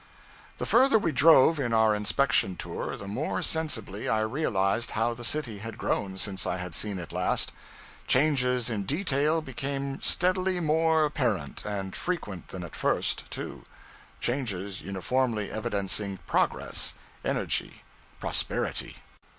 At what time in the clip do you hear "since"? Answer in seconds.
6.17-6.47